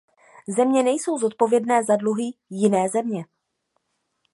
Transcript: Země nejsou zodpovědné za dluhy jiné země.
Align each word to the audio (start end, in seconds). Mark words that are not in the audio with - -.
Země 0.47 0.83
nejsou 0.83 1.17
zodpovědné 1.17 1.83
za 1.83 1.95
dluhy 1.95 2.31
jiné 2.49 2.89
země. 2.89 3.25